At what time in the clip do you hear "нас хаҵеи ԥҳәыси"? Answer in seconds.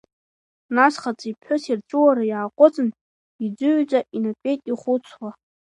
0.75-1.77